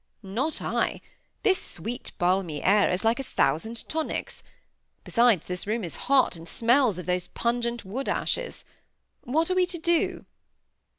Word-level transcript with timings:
"Not 0.23 0.63
I. 0.63 0.99
This 1.43 1.61
sweet 1.63 2.11
balmy 2.17 2.63
air 2.63 2.89
is 2.89 3.05
like 3.05 3.19
a 3.19 3.23
thousand 3.23 3.87
tonics. 3.87 4.41
Besides, 5.03 5.45
this 5.45 5.67
room 5.67 5.83
is 5.83 5.95
hot, 6.09 6.35
and 6.35 6.47
smells 6.47 6.97
of 6.97 7.05
those 7.05 7.27
pungent 7.27 7.85
wood 7.85 8.09
ashes. 8.09 8.65
What 9.25 9.51
are 9.51 9.55
we 9.55 9.67
to 9.67 9.77
do?" 9.77 10.25